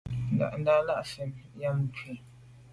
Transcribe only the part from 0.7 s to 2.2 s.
lα mfɛ̂l ὰm Ndʉ̂kə.